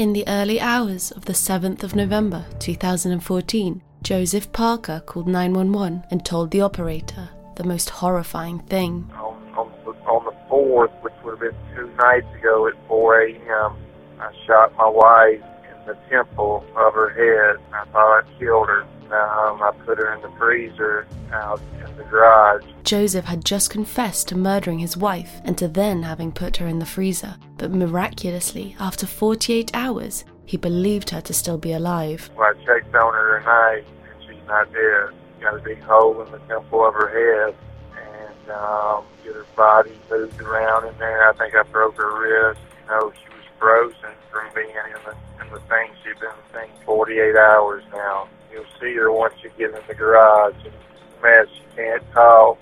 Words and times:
In 0.00 0.14
the 0.14 0.26
early 0.28 0.58
hours 0.58 1.10
of 1.10 1.26
the 1.26 1.34
7th 1.34 1.82
of 1.82 1.94
November 1.94 2.46
2014, 2.58 3.82
Joseph 4.02 4.50
Parker 4.50 5.02
called 5.04 5.28
911 5.28 6.04
and 6.10 6.24
told 6.24 6.50
the 6.52 6.62
operator 6.62 7.28
the 7.56 7.64
most 7.64 7.90
horrifying 7.90 8.60
thing. 8.60 9.10
On, 9.12 9.36
on, 9.58 9.70
the, 9.84 9.90
on 10.08 10.24
the 10.24 10.32
4th, 10.48 11.02
which 11.02 11.12
would 11.22 11.32
have 11.32 11.40
been 11.40 11.76
two 11.76 11.94
nights 11.96 12.34
ago 12.38 12.66
at 12.66 12.72
4 12.88 13.20
a.m., 13.24 13.76
I 14.18 14.32
shot 14.46 14.74
my 14.78 14.88
wife 14.88 15.42
in 15.68 15.86
the 15.86 15.98
temple 16.08 16.64
of 16.76 16.94
her 16.94 17.10
head. 17.10 17.62
I 17.74 17.84
thought 17.92 18.24
I 18.24 18.38
killed 18.38 18.68
her. 18.68 18.86
Um, 19.12 19.60
I 19.60 19.72
put 19.84 19.98
her 19.98 20.14
in 20.14 20.22
the 20.22 20.30
freezer 20.38 21.06
out 21.32 21.60
in 21.84 21.96
the 21.96 22.04
garage. 22.04 22.64
Joseph 22.84 23.24
had 23.24 23.44
just 23.44 23.68
confessed 23.70 24.28
to 24.28 24.36
murdering 24.36 24.78
his 24.78 24.96
wife 24.96 25.40
and 25.44 25.58
to 25.58 25.66
then 25.68 26.02
having 26.02 26.30
put 26.30 26.56
her 26.58 26.66
in 26.66 26.78
the 26.78 26.86
freezer. 26.86 27.36
But 27.58 27.72
miraculously, 27.72 28.76
after 28.78 29.06
48 29.06 29.72
hours, 29.74 30.24
he 30.44 30.56
believed 30.56 31.10
her 31.10 31.20
to 31.22 31.32
still 31.32 31.58
be 31.58 31.72
alive. 31.72 32.30
Well, 32.36 32.52
I 32.52 32.64
checked 32.64 32.94
on 32.94 33.14
her 33.14 33.40
tonight, 33.40 33.84
and 34.04 34.22
she's 34.26 34.46
not 34.46 34.72
dead. 34.72 35.10
Got 35.40 35.56
a 35.56 35.62
big 35.62 35.80
hole 35.82 36.20
in 36.22 36.30
the 36.32 36.38
temple 36.40 36.86
of 36.86 36.94
her 36.94 37.08
head, 37.08 37.56
and 37.96 38.50
um, 38.50 39.04
get 39.24 39.34
her 39.34 39.46
body 39.56 39.92
moved 40.10 40.40
around 40.40 40.86
in 40.86 40.98
there. 40.98 41.28
I 41.28 41.32
think 41.34 41.54
I 41.54 41.62
broke 41.62 41.96
her 41.96 42.20
wrist. 42.20 42.60
You 42.82 42.90
know, 42.90 43.12
she 43.12 43.28
was 43.28 43.46
frozen 43.58 44.14
from 44.30 44.46
being 44.54 44.70
in 44.70 45.02
the 45.04 45.44
in 45.44 45.52
the 45.52 45.60
thing. 45.68 45.90
She's 46.02 46.18
been 46.18 46.30
in 46.30 46.36
the 46.52 46.58
thing 46.58 46.70
48 46.84 47.36
hours 47.36 47.84
now. 47.92 48.28
You'll 48.52 48.64
see 48.80 48.94
her 48.94 49.12
once 49.12 49.34
you 49.42 49.50
get 49.58 49.74
in 49.74 49.80
the 49.86 49.94
garage. 49.94 50.54
It's 50.64 50.74
a 50.74 51.22
mess. 51.22 51.46
She 51.54 51.62
can't 51.76 52.02
talk. 52.12 52.58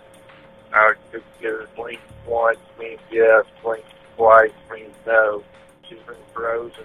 I 0.73 0.95
could 1.10 1.23
get 1.41 1.51
her 1.51 1.69
blink 1.77 2.01
once 2.27 2.59
means 2.79 3.01
yes, 3.10 3.45
blink 3.62 3.84
twice 4.16 4.52
means 4.70 4.95
no. 5.06 5.43
She's 5.88 5.98
been 6.01 6.16
frozen 6.34 6.84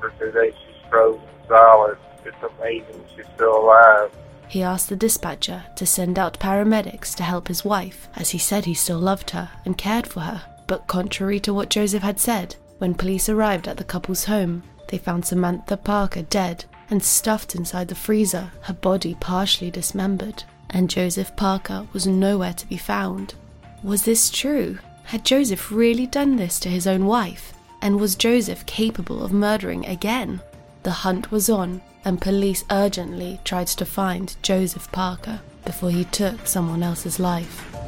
for 0.00 0.10
two 0.18 0.32
days. 0.32 0.54
She's 0.66 0.90
frozen 0.90 1.22
solid. 1.46 1.98
It's 2.24 2.36
amazing 2.58 3.04
she's 3.14 3.26
still 3.34 3.64
alive. 3.64 4.10
He 4.48 4.62
asked 4.62 4.88
the 4.88 4.96
dispatcher 4.96 5.64
to 5.76 5.86
send 5.86 6.18
out 6.18 6.38
paramedics 6.38 7.14
to 7.16 7.22
help 7.22 7.48
his 7.48 7.64
wife, 7.64 8.08
as 8.16 8.30
he 8.30 8.38
said 8.38 8.64
he 8.64 8.74
still 8.74 8.98
loved 8.98 9.30
her 9.30 9.50
and 9.64 9.78
cared 9.78 10.06
for 10.06 10.20
her. 10.20 10.42
But 10.66 10.86
contrary 10.86 11.40
to 11.40 11.54
what 11.54 11.70
Joseph 11.70 12.02
had 12.02 12.20
said, 12.20 12.56
when 12.78 12.94
police 12.94 13.28
arrived 13.28 13.66
at 13.66 13.76
the 13.76 13.84
couple's 13.84 14.24
home, 14.24 14.62
they 14.88 14.98
found 14.98 15.24
Samantha 15.24 15.76
Parker 15.76 16.22
dead 16.22 16.64
and 16.90 17.02
stuffed 17.02 17.54
inside 17.54 17.88
the 17.88 17.94
freezer, 17.94 18.50
her 18.62 18.74
body 18.74 19.16
partially 19.20 19.70
dismembered. 19.70 20.44
And 20.70 20.88
Joseph 20.88 21.36
Parker 21.36 21.86
was 21.92 22.06
nowhere 22.06 22.54
to 22.54 22.68
be 22.68 22.76
found. 22.76 23.34
Was 23.82 24.04
this 24.04 24.30
true? 24.30 24.78
Had 25.04 25.24
Joseph 25.24 25.70
really 25.70 26.06
done 26.06 26.36
this 26.36 26.58
to 26.60 26.68
his 26.68 26.86
own 26.86 27.06
wife? 27.06 27.52
And 27.80 28.00
was 28.00 28.14
Joseph 28.14 28.64
capable 28.66 29.24
of 29.24 29.32
murdering 29.32 29.84
again? 29.86 30.40
The 30.82 30.90
hunt 30.90 31.30
was 31.30 31.50
on, 31.50 31.82
and 32.04 32.20
police 32.20 32.64
urgently 32.70 33.40
tried 33.44 33.66
to 33.68 33.84
find 33.84 34.34
Joseph 34.42 34.90
Parker 34.92 35.40
before 35.64 35.90
he 35.90 36.04
took 36.04 36.46
someone 36.46 36.82
else's 36.82 37.20
life. 37.20 37.81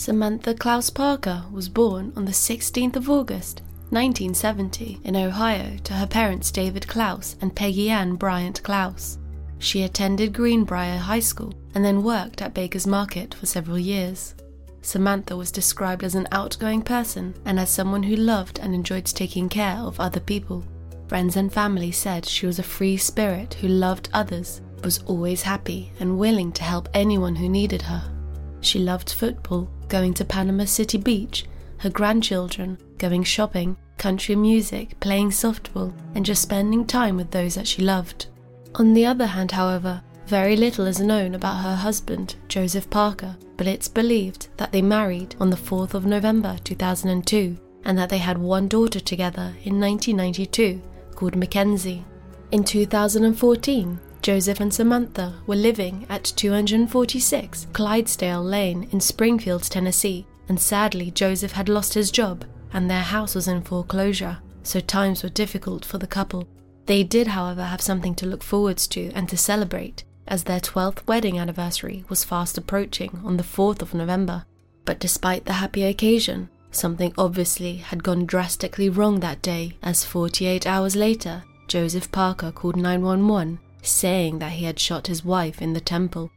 Samantha 0.00 0.54
Klaus 0.54 0.88
Parker 0.88 1.44
was 1.52 1.68
born 1.68 2.10
on 2.16 2.24
the 2.24 2.32
16th 2.32 2.96
of 2.96 3.10
August 3.10 3.60
1970 3.90 4.98
in 5.04 5.14
Ohio 5.14 5.76
to 5.84 5.92
her 5.92 6.06
parents 6.06 6.50
David 6.50 6.88
Klaus 6.88 7.36
and 7.42 7.54
Peggy 7.54 7.90
Ann 7.90 8.14
Bryant 8.14 8.62
Klaus. 8.62 9.18
She 9.58 9.82
attended 9.82 10.32
Greenbrier 10.32 10.96
High 10.96 11.20
School 11.20 11.52
and 11.74 11.84
then 11.84 12.02
worked 12.02 12.40
at 12.40 12.54
Baker's 12.54 12.86
Market 12.86 13.34
for 13.34 13.44
several 13.44 13.78
years. 13.78 14.34
Samantha 14.80 15.36
was 15.36 15.52
described 15.52 16.02
as 16.02 16.14
an 16.14 16.28
outgoing 16.32 16.80
person 16.80 17.34
and 17.44 17.60
as 17.60 17.68
someone 17.68 18.04
who 18.04 18.16
loved 18.16 18.58
and 18.58 18.74
enjoyed 18.74 19.04
taking 19.04 19.50
care 19.50 19.76
of 19.76 20.00
other 20.00 20.20
people. 20.20 20.64
Friends 21.08 21.36
and 21.36 21.52
family 21.52 21.92
said 21.92 22.24
she 22.24 22.46
was 22.46 22.58
a 22.58 22.62
free 22.62 22.96
spirit 22.96 23.52
who 23.52 23.68
loved 23.68 24.08
others, 24.14 24.62
was 24.82 25.02
always 25.04 25.42
happy 25.42 25.92
and 26.00 26.18
willing 26.18 26.52
to 26.52 26.62
help 26.62 26.88
anyone 26.94 27.36
who 27.36 27.50
needed 27.50 27.82
her. 27.82 28.02
She 28.62 28.78
loved 28.78 29.10
football, 29.10 29.68
going 29.90 30.14
to 30.14 30.24
Panama 30.24 30.64
City 30.64 30.96
Beach, 30.96 31.44
her 31.78 31.90
grandchildren, 31.90 32.78
going 32.96 33.24
shopping, 33.24 33.76
country 33.98 34.36
music, 34.36 34.98
playing 35.00 35.30
softball, 35.30 35.92
and 36.14 36.24
just 36.24 36.40
spending 36.40 36.86
time 36.86 37.16
with 37.16 37.30
those 37.30 37.56
that 37.56 37.66
she 37.66 37.82
loved. 37.82 38.26
On 38.76 38.94
the 38.94 39.04
other 39.04 39.26
hand, 39.26 39.50
however, 39.50 40.02
very 40.26 40.56
little 40.56 40.86
is 40.86 41.00
known 41.00 41.34
about 41.34 41.62
her 41.62 41.74
husband, 41.74 42.36
Joseph 42.48 42.88
Parker, 42.88 43.36
but 43.56 43.66
it's 43.66 43.88
believed 43.88 44.48
that 44.56 44.70
they 44.70 44.80
married 44.80 45.34
on 45.40 45.50
the 45.50 45.56
4th 45.56 45.92
of 45.92 46.06
November 46.06 46.56
2002 46.62 47.58
and 47.84 47.98
that 47.98 48.08
they 48.08 48.18
had 48.18 48.38
one 48.38 48.68
daughter 48.68 49.00
together 49.00 49.52
in 49.64 49.80
1992 49.80 50.80
called 51.16 51.34
Mackenzie. 51.34 52.04
In 52.52 52.62
2014, 52.62 53.98
Joseph 54.22 54.60
and 54.60 54.72
Samantha 54.72 55.34
were 55.46 55.56
living 55.56 56.06
at 56.08 56.24
246 56.24 57.66
Clydesdale 57.72 58.42
Lane 58.42 58.88
in 58.92 59.00
Springfield, 59.00 59.62
Tennessee, 59.62 60.26
and 60.48 60.60
sadly, 60.60 61.10
Joseph 61.10 61.52
had 61.52 61.68
lost 61.68 61.94
his 61.94 62.10
job 62.10 62.44
and 62.72 62.88
their 62.90 63.02
house 63.02 63.34
was 63.34 63.48
in 63.48 63.62
foreclosure, 63.62 64.38
so 64.62 64.80
times 64.80 65.22
were 65.22 65.28
difficult 65.28 65.84
for 65.84 65.98
the 65.98 66.06
couple. 66.06 66.46
They 66.86 67.02
did, 67.02 67.28
however, 67.28 67.64
have 67.64 67.80
something 67.80 68.14
to 68.16 68.26
look 68.26 68.42
forwards 68.42 68.86
to 68.88 69.10
and 69.14 69.28
to 69.28 69.36
celebrate, 69.36 70.04
as 70.26 70.44
their 70.44 70.60
12th 70.60 71.06
wedding 71.06 71.38
anniversary 71.38 72.04
was 72.08 72.24
fast 72.24 72.58
approaching 72.58 73.20
on 73.24 73.36
the 73.36 73.42
4th 73.42 73.82
of 73.82 73.94
November. 73.94 74.44
But 74.84 75.00
despite 75.00 75.44
the 75.44 75.54
happy 75.54 75.84
occasion, 75.84 76.48
something 76.70 77.12
obviously 77.16 77.76
had 77.76 78.04
gone 78.04 78.26
drastically 78.26 78.88
wrong 78.88 79.20
that 79.20 79.42
day, 79.42 79.76
as 79.82 80.04
48 80.04 80.66
hours 80.66 80.94
later, 80.94 81.44
Joseph 81.68 82.10
Parker 82.10 82.52
called 82.52 82.76
911 82.76 83.60
saying 83.82 84.38
that 84.38 84.52
he 84.52 84.64
had 84.64 84.78
shot 84.78 85.06
his 85.06 85.24
wife 85.24 85.60
in 85.62 85.72
the 85.72 85.80
temple. 85.80 86.30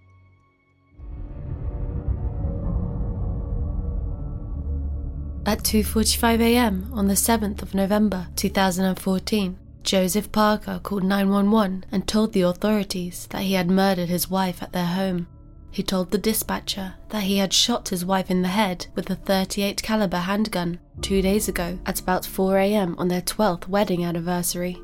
At 5.45 5.63
2:45 5.63 6.39
a.m. 6.39 6.89
on 6.93 7.07
the 7.07 7.15
7th 7.15 7.61
of 7.61 7.75
November 7.75 8.27
2014, 8.37 9.59
Joseph 9.83 10.31
Parker 10.31 10.79
called 10.81 11.03
911 11.03 11.85
and 11.91 12.07
told 12.07 12.31
the 12.31 12.43
authorities 12.43 13.27
that 13.31 13.41
he 13.41 13.53
had 13.53 13.69
murdered 13.69 14.07
his 14.07 14.29
wife 14.29 14.63
at 14.63 14.71
their 14.71 14.85
home. 14.85 15.27
He 15.69 15.83
told 15.83 16.11
the 16.11 16.17
dispatcher 16.17 16.93
that 17.09 17.23
he 17.23 17.37
had 17.37 17.51
shot 17.51 17.89
his 17.89 18.05
wife 18.05 18.31
in 18.31 18.43
the 18.43 18.47
head 18.47 18.87
with 18.95 19.09
a 19.09 19.15
38 19.15 19.83
caliber 19.83 20.19
handgun 20.19 20.79
2 21.01 21.21
days 21.21 21.49
ago 21.49 21.79
at 21.85 21.99
about 21.99 22.25
4 22.25 22.57
a.m. 22.59 22.95
on 22.97 23.09
their 23.09 23.21
12th 23.21 23.67
wedding 23.67 24.05
anniversary. 24.05 24.81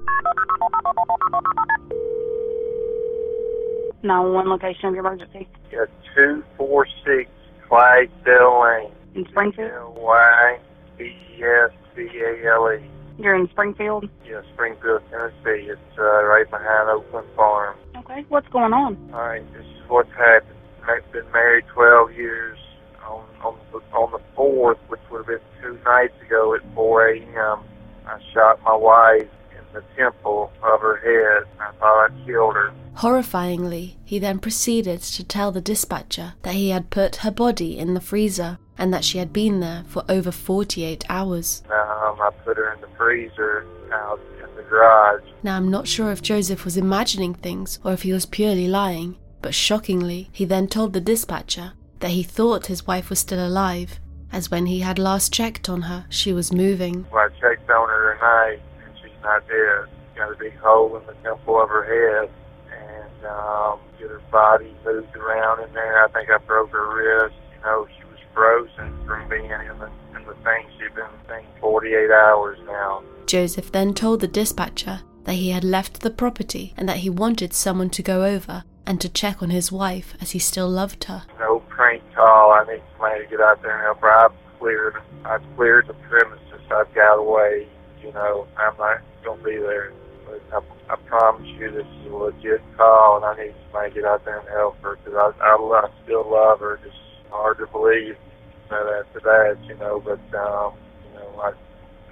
911 4.04 4.50
location 4.50 4.86
of 4.90 4.96
your 4.96 5.06
emergency. 5.06 5.48
Yeah, 5.72 5.86
246 6.16 7.30
Clydesdale 7.68 8.62
Lane. 8.62 8.92
In 9.16 9.26
Springfield? 9.30 9.72
L-Y-B-E-S-B-A-L-E. 9.72 11.00
You're 13.18 13.36
in 13.36 13.50
Springfield? 13.50 14.08
Yeah, 14.26 14.42
Springfield, 14.54 15.02
Tennessee. 15.12 15.68
It's 15.70 15.98
uh, 15.98 16.24
right 16.24 16.50
behind 16.50 16.90
Oakland 16.90 17.28
Farm. 17.36 17.76
Okay. 17.98 18.24
What's 18.30 18.48
going 18.48 18.72
on? 18.72 18.98
All 19.14 19.20
right, 19.28 19.44
this 19.54 19.66
is 19.66 19.82
what's 19.90 20.12
happened. 20.12 20.56
I've 20.84 21.12
been 21.12 21.30
married 21.32 21.66
12 21.74 22.14
years. 22.14 22.58
On, 23.06 23.26
on, 23.44 23.58
the, 23.72 23.80
on 23.98 24.12
the 24.12 24.20
4th, 24.38 24.78
which 24.88 25.02
would 25.10 25.20
have 25.20 25.28
been 25.28 25.40
two 25.62 25.80
nights 25.84 26.14
ago 26.26 26.54
at 26.54 26.62
4 26.76 27.08
a.m., 27.10 27.64
I 28.06 28.20
shot 28.34 28.62
my 28.64 28.76
wife 28.76 29.28
the 29.74 29.84
temple 29.98 30.52
of 30.64 30.82
her 30.82 30.98
head. 30.98 31.48
I 31.60 31.72
thought 31.80 32.12
I 32.12 32.26
killed 32.26 32.56
her. 32.56 32.74
Horrifyingly, 32.98 33.96
he 34.04 34.20
then 34.20 34.40
proceeded 34.40 35.02
to 35.02 35.24
tell 35.24 35.52
the 35.52 35.62
dispatcher 35.62 36.34
that 36.42 36.56
he 36.56 36.70
had 36.70 36.90
put 36.90 37.18
her 37.18 37.32
body 37.32 37.78
in 37.78 37.94
the 37.94 38.02
freezer 38.02 38.60
and 38.78 38.94
that 38.94 39.04
she 39.04 39.18
had 39.18 39.32
been 39.32 39.60
there 39.60 39.84
for 39.88 40.04
over 40.10 40.32
48 40.32 41.06
hours. 41.10 41.64
Um, 41.68 42.20
I 42.22 42.30
put 42.44 42.58
her 42.58 42.74
in 42.74 42.82
the 42.82 42.88
freezer 42.98 43.66
out 43.94 44.20
in 44.42 44.56
the 44.56 44.64
garage. 44.64 45.24
Now, 45.44 45.58
I'm 45.58 45.70
not 45.70 45.88
sure 45.88 46.12
if 46.12 46.22
Joseph 46.22 46.66
was 46.66 46.78
imagining 46.78 47.34
things 47.34 47.80
or 47.84 47.94
if 47.94 48.04
he 48.04 48.14
was 48.14 48.26
purely 48.26 48.68
lying, 48.68 49.18
but 49.42 49.54
shockingly, 49.54 50.30
he 50.32 50.46
then 50.46 50.68
told 50.68 50.94
the 50.94 51.02
dispatcher 51.02 51.74
that 52.00 52.12
he 52.12 52.24
thought 52.24 52.68
his 52.68 52.88
wife 52.88 53.10
was 53.10 53.20
still 53.20 53.46
alive, 53.46 54.00
as 54.32 54.52
when 54.52 54.66
he 54.68 54.80
had 54.80 55.00
last 55.00 55.34
checked 55.34 55.70
on 55.70 55.84
her, 55.84 56.06
she 56.10 56.32
was 56.34 56.54
moving. 56.54 57.06
Well, 57.12 57.28
I 57.28 57.40
checked 57.40 57.70
on 57.70 57.90
her 57.90 58.16
tonight, 58.16 58.62
and 59.20 59.24
not 59.24 59.48
dead. 59.48 59.90
Got 60.16 60.32
a 60.32 60.36
big 60.38 60.58
hole 60.58 60.96
in 60.98 61.06
the 61.06 61.14
temple 61.24 61.62
of 61.62 61.70
her 61.70 61.84
head, 61.84 62.30
and 62.72 63.26
um, 63.26 63.80
get 64.00 64.10
her 64.10 64.22
body 64.32 64.76
moved 64.86 65.16
around 65.16 65.64
in 65.68 65.74
there. 65.74 66.04
I 66.04 66.08
think 66.10 66.30
I 66.30 66.38
broke 66.38 66.72
her 66.72 66.96
wrist. 66.96 67.36
You 67.56 67.62
know, 67.64 67.88
she 67.98 68.04
was 68.06 68.20
frozen 68.34 68.98
from 69.06 69.30
being 69.30 69.46
in 69.46 69.80
the 69.80 69.90
in 70.16 70.26
the 70.26 70.36
thing. 70.44 70.66
She's 70.78 70.94
been 70.94 71.06
in 71.06 71.12
the 71.24 71.28
thing 71.28 71.46
48 71.62 72.12
hours 72.12 72.58
now. 72.66 73.04
Joseph 73.26 73.72
then 73.72 73.94
told 73.94 74.22
the 74.22 74.28
dispatcher 74.28 75.02
that 75.26 75.34
he 75.34 75.52
had 75.52 75.64
left 75.64 76.02
the 76.02 76.10
property 76.10 76.74
and 76.76 76.90
that 76.90 76.98
he 76.98 77.10
wanted 77.10 77.54
someone 77.54 77.90
to 77.92 78.02
go 78.02 78.26
over 78.26 78.64
and 78.86 79.00
to 79.00 79.08
check 79.08 79.44
on 79.44 79.52
his 79.52 79.72
wife 79.72 80.16
as 80.20 80.32
he 80.32 80.40
still 80.40 80.68
loved 80.68 81.04
her. 81.04 81.24
No 81.38 81.60
prank 81.70 82.02
call. 82.16 82.52
I 82.52 82.66
need 82.66 82.82
somebody 82.94 83.24
to 83.24 83.30
get 83.30 83.40
out 83.40 83.62
there 83.62 83.76
and 83.76 83.84
help 83.84 84.02
her. 84.02 84.12
I've 84.12 84.32
cleared, 84.58 84.96
I've 85.26 85.44
cleared 85.56 85.88
the 85.88 85.94
premises. 85.94 86.44
I've 86.72 86.94
got 86.94 87.20
away. 87.20 87.68
You 88.02 88.14
know, 88.14 88.48
I'm 88.58 88.78
not 88.78 89.02
to 89.24 89.44
be 89.44 89.58
there. 89.58 89.92
But 90.26 90.42
I, 90.54 90.94
I 90.94 90.96
promise 91.08 91.48
you 91.58 91.72
this 91.72 91.86
is 91.86 92.12
a 92.12 92.16
legit 92.16 92.62
call, 92.78 93.18
and 93.18 93.26
I 93.26 93.44
need 93.44 93.56
somebody 93.66 93.90
to 93.90 93.96
get 93.96 94.06
out 94.06 94.26
there 94.26 94.40
and 94.40 94.50
help 94.50 94.78
her 94.82 94.98
because 94.98 95.14
I, 95.18 95.32
I, 95.44 95.56
I 95.56 95.90
still 96.04 96.30
love 96.30 96.60
her. 96.60 96.80
Just 96.84 96.96
hard 97.30 97.58
to 97.58 97.68
believe 97.68 98.16
that 98.70 98.86
after 99.06 99.20
that, 99.22 99.58
you 99.68 99.76
know. 99.78 100.00
But 100.00 100.22
um, 100.38 100.74
you 101.06 101.20
know, 101.20 101.42
I 101.42 101.52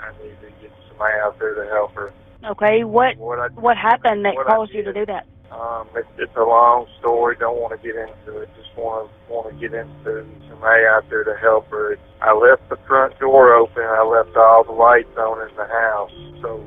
I 0.02 0.12
need 0.24 0.36
to 0.42 0.50
get 0.62 0.72
somebody 0.90 1.14
out 1.24 1.40
there 1.40 1.56
to 1.56 1.70
help 1.70 1.94
her. 1.94 2.12
Okay, 2.46 2.84
what 2.84 3.18
What 3.18 3.40
I 3.40 3.48
what 3.60 3.78
happened 3.78 4.26
that 4.26 4.36
what 4.36 4.48
caused 4.48 4.74
you 4.74 4.84
to 4.84 4.94
do 4.94 5.06
that? 5.06 5.26
Um, 5.52 5.88
it's, 5.96 6.08
it's 6.18 6.36
a 6.36 6.44
long 6.44 6.88
story. 7.00 7.36
Don't 7.40 7.60
want 7.60 7.80
to 7.80 7.82
get 7.86 7.96
into 7.96 8.42
it. 8.42 8.50
Just 8.58 8.76
want 8.76 9.10
to 9.10 9.34
want 9.34 9.48
to 9.48 9.56
get 9.56 9.74
into 9.74 10.26
somebody 10.50 10.84
out 10.84 11.08
there 11.10 11.24
to 11.24 11.36
help 11.38 11.70
her. 11.70 11.98
I 12.22 12.34
left 12.34 12.68
the 12.70 12.78
front 12.88 13.18
door 13.20 13.54
open. 13.54 13.84
I 13.84 14.04
left 14.04 14.36
all 14.36 14.64
the 14.64 14.74
lights 14.74 15.16
on 15.18 15.48
in 15.48 15.56
the 15.56 15.68
house, 15.68 16.12
so 16.42 16.64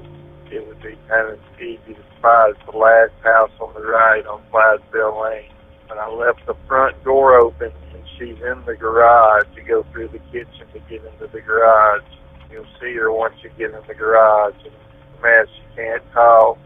it 0.50 0.66
would 0.66 0.80
be 0.82 0.96
kind 1.08 1.28
of 1.28 1.38
easy 1.60 1.94
to 1.94 2.04
spot. 2.16 2.50
It's 2.50 2.60
the 2.70 2.76
last 2.76 3.12
house 3.22 3.52
on 3.60 3.74
the 3.74 3.84
right 3.84 4.24
on 4.26 4.42
Clydesdale 4.50 5.20
Lane. 5.20 5.52
But 5.88 5.98
I 5.98 6.08
left 6.08 6.46
the 6.46 6.56
front 6.66 7.02
door 7.04 7.34
open, 7.34 7.72
and 7.92 8.02
she's 8.16 8.40
in 8.40 8.64
the 8.64 8.76
garage. 8.76 9.44
You 9.56 9.62
go 9.62 9.84
through 9.92 10.08
the 10.08 10.20
kitchen 10.32 10.66
to 10.72 10.78
get 10.88 11.04
into 11.04 11.26
the 11.26 11.40
garage. 11.40 12.04
You'll 12.50 12.66
see 12.80 12.94
her 12.94 13.12
once 13.12 13.34
you 13.42 13.50
get 13.58 13.74
in 13.74 13.86
the 13.86 13.94
garage. 13.94 14.54
And 14.64 14.74
man, 15.22 15.44
she 15.46 15.76
can't 15.76 16.02
talk. 16.12 16.58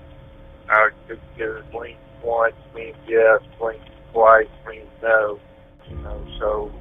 I 0.68 0.90
could 1.08 1.20
get 1.36 1.48
her 1.48 1.64
blink 1.72 1.98
once 2.24 2.56
means 2.74 2.96
yes, 3.06 3.40
blink 3.58 3.80
twice 4.12 4.48
means 4.68 4.88
no. 5.02 5.38
You 5.88 5.96
know, 5.96 6.26
so 6.38 6.72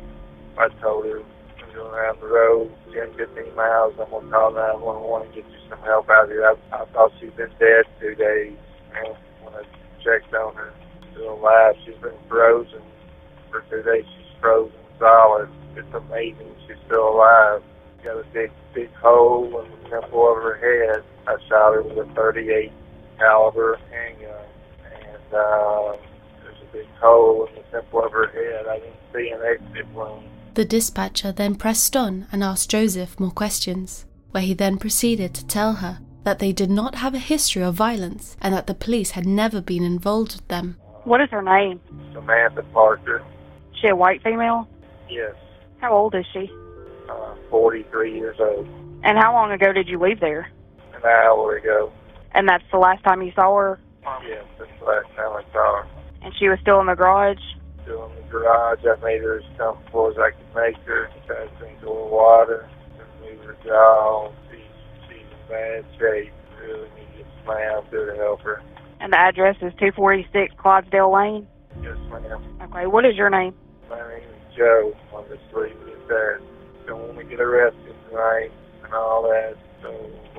I 0.57 0.69
told 0.81 1.05
her 1.05 1.19
I'm 1.19 1.75
going 1.75 1.93
around 1.93 2.21
the 2.21 2.27
road 2.27 2.71
10, 2.93 3.13
15 3.17 3.55
miles. 3.55 3.93
I'm 3.99 4.09
going 4.09 4.25
to 4.25 4.31
call 4.31 4.51
911 4.53 5.27
and 5.27 5.35
get 5.35 5.45
you 5.51 5.59
some 5.69 5.79
help 5.79 6.09
out 6.09 6.29
here. 6.29 6.45
I, 6.45 6.55
I 6.75 6.85
thought 6.93 7.11
she'd 7.19 7.35
been 7.35 7.51
dead 7.59 7.83
two 7.99 8.15
days. 8.15 8.55
And 8.95 9.15
when 9.43 9.53
I 9.55 9.63
checked 10.03 10.33
on 10.33 10.55
her, 10.55 10.73
still 11.11 11.33
alive. 11.33 11.75
She's 11.85 11.97
been 12.01 12.17
frozen 12.29 12.81
for 13.51 13.63
two 13.69 13.83
days. 13.83 14.05
She's 14.05 14.39
frozen 14.39 14.77
solid. 14.99 15.49
It's 15.75 15.93
amazing 15.93 16.53
she's 16.67 16.77
still 16.85 17.09
alive. 17.09 17.61
Got 18.03 18.17
a 18.19 18.25
big, 18.33 18.51
big 18.73 18.93
hole 18.95 19.45
in 19.61 19.71
the 19.71 19.89
temple 19.89 20.29
of 20.29 20.43
her 20.43 20.55
head. 20.55 21.03
I 21.27 21.37
shot 21.47 21.73
her 21.73 21.81
with 21.81 21.97
a 21.97 22.13
38 22.13 22.71
caliber 23.17 23.79
handgun, 23.89 24.29
and 24.29 24.47
uh, 25.35 25.95
there's 26.43 26.55
a 26.61 26.73
big 26.73 26.87
hole 27.01 27.47
in 27.47 27.55
the 27.55 27.61
temple 27.71 28.03
of 28.05 28.11
her 28.11 28.27
head. 28.27 28.67
I 28.67 28.79
didn't 28.79 28.95
see 29.13 29.29
an 29.29 29.41
exit 29.41 29.87
wound. 29.93 30.27
The 30.53 30.65
dispatcher 30.65 31.31
then 31.31 31.55
pressed 31.55 31.95
on 31.95 32.27
and 32.31 32.43
asked 32.43 32.69
Joseph 32.69 33.19
more 33.19 33.31
questions, 33.31 34.05
where 34.31 34.43
he 34.43 34.53
then 34.53 34.77
proceeded 34.77 35.33
to 35.35 35.45
tell 35.47 35.73
her 35.75 35.99
that 36.23 36.39
they 36.39 36.51
did 36.51 36.69
not 36.69 36.95
have 36.95 37.13
a 37.13 37.19
history 37.19 37.63
of 37.63 37.73
violence 37.75 38.37
and 38.41 38.53
that 38.53 38.67
the 38.67 38.73
police 38.75 39.11
had 39.11 39.25
never 39.25 39.61
been 39.61 39.83
involved 39.83 40.33
with 40.35 40.47
them. 40.47 40.77
What 41.03 41.19
is 41.21 41.29
her 41.31 41.41
name? 41.41 41.81
Samantha 42.13 42.63
Parker, 42.73 43.21
She 43.81 43.87
a 43.87 43.95
white 43.95 44.23
female? 44.23 44.67
yes, 45.09 45.33
How 45.79 45.93
old 45.93 46.15
is 46.15 46.25
she? 46.31 46.49
uh, 47.09 47.35
43 47.49 48.13
years 48.15 48.37
old, 48.39 48.65
And 49.03 49.17
how 49.17 49.33
long 49.33 49.51
ago 49.51 49.73
did 49.73 49.87
you 49.89 49.99
leave 49.99 50.19
there? 50.21 50.49
an 50.95 51.01
hour 51.03 51.57
ago. 51.57 51.91
And 52.33 52.47
that's 52.47 52.63
the 52.71 52.77
last 52.77 53.03
time 53.03 53.21
you 53.21 53.33
saw 53.35 53.53
her? 53.57 53.79
Yes, 54.03 54.21
that's 54.31 54.47
the 54.47 54.52
last 54.85 55.07
time 55.15 55.33
I 55.33 55.43
saw 55.51 55.83
her. 55.83 55.87
And 56.21 56.33
she 56.39 56.47
was 56.47 56.59
still 56.61 56.79
in 56.79 56.87
the 56.87 56.95
garage? 56.95 57.41
Still 57.83 58.11
in 58.11 58.15
the 58.15 58.27
garage. 58.29 58.79
I 58.85 58.95
made 59.03 59.21
her 59.21 59.39
as 59.39 59.57
comfortable 59.57 60.11
as 60.11 60.17
I 60.17 60.31
could 60.31 60.55
make 60.55 60.77
her. 60.85 61.09
Tried 61.27 61.47
to 61.47 61.57
drink 61.59 61.81
a 61.83 61.85
little 61.85 62.09
water. 62.09 62.69
Move 63.21 63.43
her 63.45 63.57
jaw. 63.63 64.31
She's, 64.51 64.59
she's 65.07 65.19
in 65.19 65.49
bad 65.49 65.85
shape. 65.99 66.31
Really 66.61 66.89
need 66.95 67.25
to 67.45 67.51
out 67.51 67.89
there 67.91 68.11
to 68.11 68.15
help 68.17 68.41
her. 68.41 68.61
And 68.99 69.11
the 69.11 69.17
address 69.17 69.55
is 69.57 69.73
246 69.79 70.55
Clydesdale 70.57 71.13
Lane? 71.13 71.47
Yes, 71.81 71.97
ma'am. 72.09 72.39
Okay, 72.61 72.85
what 72.87 73.05
is 73.05 73.15
your 73.15 73.29
name? 73.29 73.53
My 73.89 73.99
name 74.07 74.23
is 74.23 74.55
Joe. 74.55 74.95
I'm 75.15 75.27
just 75.27 75.43
leaving 75.53 75.75
it 75.87 76.07
there. 76.07 76.39
Don't 76.87 77.01
want 77.07 77.17
to 77.17 77.23
get 77.25 77.41
arrested 77.41 77.95
tonight 78.09 78.51
and 78.83 78.93
all 78.93 79.23
that. 79.23 79.55
So 79.81 79.89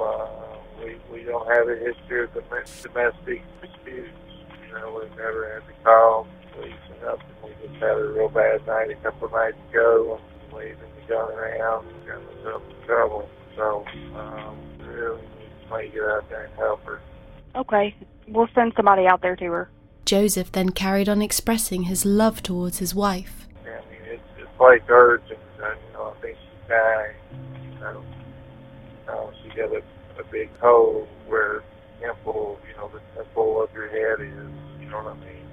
uh, 0.01 0.57
we 0.83 0.97
we 1.13 1.25
don't 1.25 1.47
have 1.51 1.69
a 1.69 1.77
history 1.77 2.25
of 2.25 2.33
domestic 2.33 3.43
disputes. 3.61 4.09
You 4.75 4.81
know, 4.81 5.01
we've 5.01 5.17
never 5.17 5.55
had 5.55 5.67
to 5.69 5.85
call 5.85 6.27
police 6.53 6.73
or 6.91 7.11
nothing. 7.11 7.27
We 7.45 7.69
just 7.69 7.81
had 7.81 7.97
a 7.97 8.05
real 8.05 8.29
bad 8.29 8.67
night 8.67 8.91
a 8.91 8.97
couple 8.97 9.27
of 9.27 9.33
nights 9.33 9.57
ago. 9.71 10.19
and 10.21 10.53
Leaving 10.53 10.77
the 10.79 11.09
gun 11.09 11.31
around, 11.33 11.87
got 12.07 12.23
myself 12.37 12.63
in 12.69 12.87
trouble. 12.87 13.29
So 13.57 13.85
um, 14.17 14.59
really 14.81 15.21
need 15.21 15.51
somebody 15.63 15.89
to 15.89 15.95
get 15.95 16.05
out 16.05 16.29
there 16.29 16.45
and 16.45 16.55
help 16.55 16.85
her. 16.85 17.01
Okay, 17.57 17.95
we'll 18.29 18.49
send 18.55 18.73
somebody 18.77 19.07
out 19.07 19.23
there 19.23 19.37
to 19.37 19.45
her. 19.45 19.71
Joseph 20.05 20.53
then 20.53 20.71
carried 20.71 21.09
on 21.09 21.23
expressing 21.23 21.85
his 21.85 22.05
love 22.05 22.43
towards 22.43 22.79
his 22.79 22.95
wife. 22.95 23.47
I 23.65 23.69
mean, 23.91 24.01
it's, 24.07 24.23
it's 24.39 24.61
like 24.61 24.89
urgent. 24.91 25.39
You 25.57 25.93
know, 25.93 26.15
I 26.17 26.21
think 26.21 26.37
she's 26.37 26.69
dying. 26.69 27.17
You 27.73 27.81
know, 27.81 28.05
uh, 29.09 29.31
she 29.43 29.49
got 29.51 29.73
a, 29.73 29.83
a 30.21 30.25
big 30.31 30.51
hole 30.59 31.07
where 31.27 31.63
temple, 32.01 32.59
you 32.69 32.77
know, 32.77 32.89
the 32.89 33.01
temple 33.17 33.63
of 33.63 33.73
your 33.73 33.89
head 33.89 34.21
is. 34.21 34.65
You 34.81 34.91
know 34.91 35.03
what 35.03 35.17
I 35.17 35.21
mean? 35.21 35.49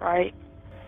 Right? 0.00 0.34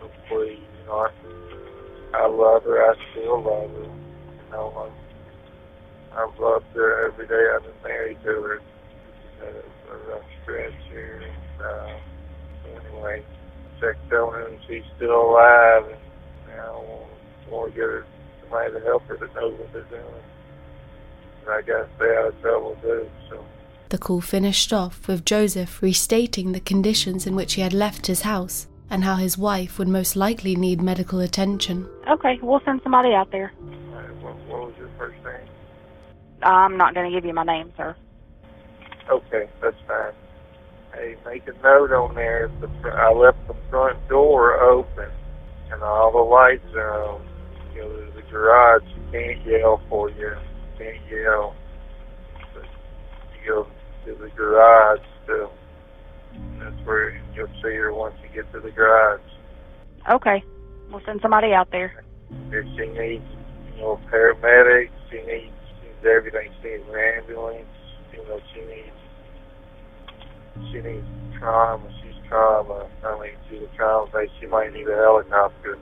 So 0.01 0.11
please, 0.29 0.61
you 0.61 0.87
know, 0.87 1.07
I, 1.07 2.17
I 2.17 2.27
love 2.29 2.65
her. 2.65 2.83
I 2.83 2.95
still 3.13 3.43
love 3.43 3.71
her. 3.71 3.85
You 3.85 4.51
know, 4.51 4.73
I, 4.77 6.23
I've 6.23 6.39
loved 6.39 6.67
her 6.75 7.09
every 7.09 7.27
day 7.27 7.45
I've 7.55 7.63
been 7.63 7.83
married 7.83 8.19
to 8.23 8.29
her. 8.29 8.59
She's 8.61 9.45
had 9.45 9.55
a, 9.55 9.63
rough 10.09 10.25
stretch 10.43 10.75
here. 10.91 11.23
And, 11.23 11.63
uh, 11.63 12.81
anyway, 12.87 13.25
checked 13.81 14.13
on 14.13 14.33
her 14.35 14.59
she's 14.69 14.85
still 14.97 15.31
alive. 15.31 15.85
And 15.89 16.57
now 16.57 16.77
I 16.77 16.85
want, 16.85 17.11
want 17.51 17.73
to 17.73 17.77
get 17.77 17.89
her 17.89 18.07
somebody 18.43 18.73
to 18.73 18.81
help 18.85 19.03
her 19.05 19.17
that 19.17 19.35
knows 19.35 19.59
what 19.59 19.73
they're 19.73 19.85
doing. 19.85 20.25
And 21.43 21.51
I 21.51 21.63
got 21.63 21.85
to 21.85 21.89
stay 21.97 22.13
out 22.19 22.29
of 22.35 22.41
trouble 22.41 22.77
too. 22.83 23.09
So 23.31 23.45
The 23.93 23.99
call 23.99 24.23
finished 24.23 24.73
off 24.73 25.07
with 25.07 25.23
Joseph 25.23 25.83
restating 25.83 26.53
the 26.53 26.61
conditions 26.61 27.27
in 27.27 27.37
which 27.37 27.53
he 27.53 27.61
had 27.61 27.75
left 27.75 28.07
his 28.07 28.23
house 28.23 28.67
and 28.89 29.05
how 29.05 29.17
his 29.17 29.37
wife 29.37 29.79
would 29.79 29.87
most 29.87 30.17
likely 30.17 30.57
need 30.57 30.81
medical 30.81 31.21
attention. 31.21 31.87
Okay, 32.09 32.39
we'll 32.41 32.63
send 32.65 32.81
somebody 32.83 33.13
out 33.13 33.31
there. 33.31 33.53
what, 34.23 34.35
what 34.47 34.61
was 34.69 34.75
your 34.79 34.89
first 34.97 35.23
name? 35.23 35.47
I'm 36.43 36.79
not 36.79 36.95
going 36.95 37.13
to 37.13 37.15
give 37.15 37.27
you 37.27 37.35
my 37.35 37.45
name, 37.45 37.71
sir. 37.77 37.95
Okay, 39.11 39.51
that's 39.61 39.77
fine. 39.87 40.15
Hey, 40.95 41.17
make 41.27 41.47
a 41.47 41.53
note 41.63 41.93
on 41.93 42.15
there. 42.15 42.51
The 42.63 42.71
fr- 42.81 42.93
I 42.93 43.13
left 43.13 43.47
the 43.47 43.57
front 43.69 44.09
door 44.09 44.59
open, 44.59 45.11
and 45.71 45.83
all 45.83 46.11
the 46.11 46.17
lights 46.17 46.75
are 46.75 47.09
on. 47.11 47.29
You 47.75 47.83
know, 47.83 47.95
there's 47.95 48.25
a 48.27 48.31
garage. 48.31 48.85
You 48.85 49.03
can't 49.13 49.47
yell 49.47 49.83
for 49.91 50.09
you. 50.09 50.31
You 50.31 50.79
can't 50.79 51.11
yell. 51.11 51.55
But 52.55 52.65
you 53.45 53.51
go 53.51 53.67
to 54.07 54.15
the 54.15 54.29
garage 54.37 55.01
still. 55.25 55.53
And 56.35 56.61
that's 56.63 56.87
where 56.87 57.21
you'll 57.35 57.47
see 57.63 57.75
her 57.77 57.93
once 57.95 58.15
you 58.23 58.29
get 58.35 58.51
to 58.53 58.61
the 58.61 58.71
garage. 58.71 59.21
Okay, 60.11 60.43
we'll 60.91 61.03
send 61.07 61.21
somebody 61.23 61.53
out 61.53 61.71
there. 61.71 62.05
If 62.51 62.65
she 62.77 62.87
needs, 62.89 63.25
you 63.75 63.83
know, 63.83 64.01
paramedics, 64.11 64.91
she 65.11 65.19
needs, 65.19 65.53
she 65.81 65.87
needs 65.89 66.05
everything. 66.05 66.51
She 66.63 66.69
needs 66.71 66.85
an 66.89 66.99
ambulance. 67.19 67.67
You 68.13 68.25
know, 68.29 68.41
she 68.55 68.61
needs 68.61 68.97
she 70.71 70.81
needs 70.81 71.07
trauma. 71.39 71.89
She's 72.03 72.15
trauma. 72.29 72.89
I 73.05 73.21
mean, 73.21 73.31
she's 73.49 73.63
a 73.63 73.77
trauma 73.77 74.11
base. 74.13 74.31
She 74.41 74.47
might 74.47 74.73
need 74.73 74.89
a 74.89 74.95
helicopter. 74.97 75.79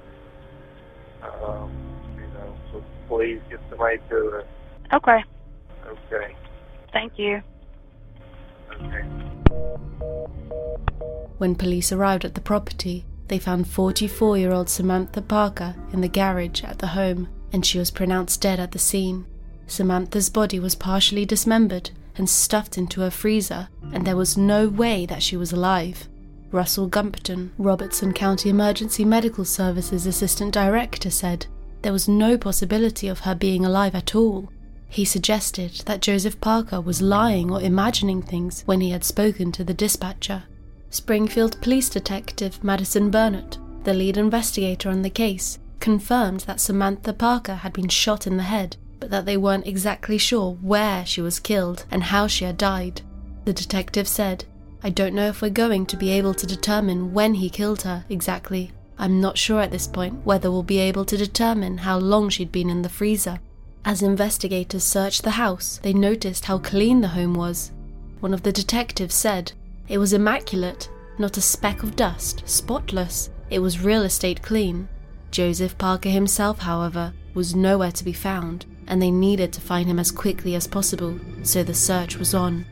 Um, 1.22 1.70
you 2.16 2.26
know, 2.34 2.56
so 2.72 2.84
please 3.08 3.40
get 3.50 3.60
somebody 3.68 3.98
to 4.08 4.14
her. 4.30 4.44
Okay, 4.92 5.22
Okay. 5.86 6.34
thank 6.92 7.12
you. 7.18 7.40
When 11.38 11.54
police 11.54 11.92
arrived 11.92 12.24
at 12.24 12.34
the 12.34 12.40
property, 12.40 13.06
they 13.28 13.38
found 13.38 13.68
44 13.68 14.36
year 14.38 14.52
old 14.52 14.68
Samantha 14.68 15.22
Parker 15.22 15.74
in 15.92 16.00
the 16.00 16.08
garage 16.08 16.62
at 16.64 16.80
the 16.80 16.88
home, 16.88 17.28
and 17.52 17.64
she 17.64 17.78
was 17.78 17.90
pronounced 17.90 18.40
dead 18.40 18.60
at 18.60 18.72
the 18.72 18.78
scene. 18.78 19.24
Samantha's 19.66 20.28
body 20.28 20.58
was 20.58 20.74
partially 20.74 21.24
dismembered 21.24 21.90
and 22.16 22.28
stuffed 22.28 22.76
into 22.76 23.04
a 23.04 23.10
freezer, 23.10 23.68
and 23.92 24.06
there 24.06 24.16
was 24.16 24.36
no 24.36 24.68
way 24.68 25.06
that 25.06 25.22
she 25.22 25.36
was 25.36 25.52
alive. 25.52 26.08
Russell 26.50 26.88
Gumpton, 26.88 27.52
Robertson 27.56 28.12
County 28.12 28.50
Emergency 28.50 29.04
Medical 29.04 29.44
Services 29.44 30.06
Assistant 30.06 30.52
Director, 30.52 31.10
said 31.10 31.46
there 31.82 31.92
was 31.92 32.08
no 32.08 32.36
possibility 32.36 33.06
of 33.06 33.20
her 33.20 33.34
being 33.34 33.64
alive 33.64 33.94
at 33.94 34.14
all. 34.14 34.50
He 34.90 35.04
suggested 35.04 35.82
that 35.86 36.02
Joseph 36.02 36.40
Parker 36.40 36.80
was 36.80 37.00
lying 37.00 37.50
or 37.52 37.62
imagining 37.62 38.22
things 38.22 38.62
when 38.66 38.80
he 38.80 38.90
had 38.90 39.04
spoken 39.04 39.52
to 39.52 39.62
the 39.62 39.72
dispatcher. 39.72 40.42
Springfield 40.90 41.62
Police 41.62 41.88
Detective 41.88 42.62
Madison 42.64 43.08
Burnett, 43.08 43.56
the 43.84 43.94
lead 43.94 44.16
investigator 44.16 44.90
on 44.90 45.02
the 45.02 45.08
case, 45.08 45.60
confirmed 45.78 46.40
that 46.40 46.60
Samantha 46.60 47.12
Parker 47.12 47.54
had 47.54 47.72
been 47.72 47.88
shot 47.88 48.26
in 48.26 48.36
the 48.36 48.42
head, 48.42 48.76
but 48.98 49.10
that 49.10 49.26
they 49.26 49.36
weren't 49.36 49.66
exactly 49.66 50.18
sure 50.18 50.54
where 50.60 51.06
she 51.06 51.22
was 51.22 51.38
killed 51.38 51.84
and 51.92 52.02
how 52.02 52.26
she 52.26 52.44
had 52.44 52.58
died. 52.58 53.00
The 53.44 53.52
detective 53.52 54.08
said, 54.08 54.44
I 54.82 54.90
don't 54.90 55.14
know 55.14 55.28
if 55.28 55.40
we're 55.40 55.50
going 55.50 55.86
to 55.86 55.96
be 55.96 56.10
able 56.10 56.34
to 56.34 56.46
determine 56.46 57.14
when 57.14 57.34
he 57.34 57.48
killed 57.48 57.82
her 57.82 58.04
exactly. 58.08 58.72
I'm 58.98 59.20
not 59.20 59.38
sure 59.38 59.60
at 59.60 59.70
this 59.70 59.86
point 59.86 60.26
whether 60.26 60.50
we'll 60.50 60.64
be 60.64 60.80
able 60.80 61.04
to 61.04 61.16
determine 61.16 61.78
how 61.78 61.98
long 61.98 62.28
she'd 62.28 62.50
been 62.50 62.68
in 62.68 62.82
the 62.82 62.88
freezer. 62.88 63.38
As 63.84 64.02
investigators 64.02 64.84
searched 64.84 65.22
the 65.22 65.30
house, 65.30 65.80
they 65.82 65.92
noticed 65.92 66.44
how 66.44 66.58
clean 66.58 67.00
the 67.00 67.08
home 67.08 67.34
was. 67.34 67.72
One 68.20 68.34
of 68.34 68.42
the 68.42 68.52
detectives 68.52 69.14
said, 69.14 69.52
It 69.88 69.98
was 69.98 70.12
immaculate, 70.12 70.90
not 71.18 71.38
a 71.38 71.40
speck 71.40 71.82
of 71.82 71.96
dust, 71.96 72.42
spotless. 72.46 73.30
It 73.48 73.60
was 73.60 73.80
real 73.80 74.02
estate 74.02 74.42
clean. 74.42 74.88
Joseph 75.30 75.78
Parker 75.78 76.10
himself, 76.10 76.58
however, 76.58 77.14
was 77.32 77.54
nowhere 77.54 77.92
to 77.92 78.04
be 78.04 78.12
found, 78.12 78.66
and 78.86 79.00
they 79.00 79.10
needed 79.10 79.52
to 79.54 79.60
find 79.60 79.88
him 79.88 79.98
as 79.98 80.10
quickly 80.10 80.54
as 80.54 80.66
possible, 80.66 81.18
so 81.42 81.62
the 81.62 81.74
search 81.74 82.16
was 82.16 82.34
on. 82.34 82.66